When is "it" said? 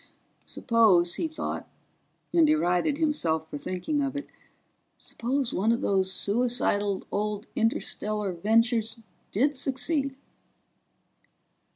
3.99-4.27